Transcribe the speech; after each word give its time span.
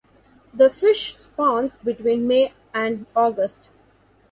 The 0.51 0.71
fish 0.71 1.15
spawns 1.19 1.77
between 1.77 2.25
May 2.27 2.53
and 2.73 3.05
August. 3.15 3.69